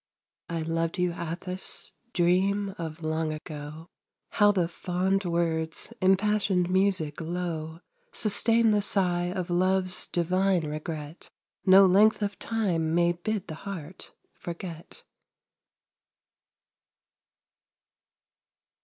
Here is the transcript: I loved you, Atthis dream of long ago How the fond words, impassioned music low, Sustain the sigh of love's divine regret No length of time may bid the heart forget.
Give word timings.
I 0.49 0.61
loved 0.63 0.97
you, 0.97 1.11
Atthis 1.11 1.91
dream 2.11 2.73
of 2.79 3.03
long 3.03 3.31
ago 3.31 3.85
How 4.31 4.51
the 4.51 4.67
fond 4.67 5.25
words, 5.25 5.93
impassioned 6.01 6.71
music 6.71 7.21
low, 7.21 7.81
Sustain 8.11 8.71
the 8.71 8.81
sigh 8.81 9.27
of 9.31 9.51
love's 9.51 10.07
divine 10.07 10.65
regret 10.65 11.29
No 11.67 11.85
length 11.85 12.23
of 12.23 12.39
time 12.39 12.95
may 12.95 13.11
bid 13.11 13.45
the 13.45 13.53
heart 13.61 14.11
forget. 14.33 15.03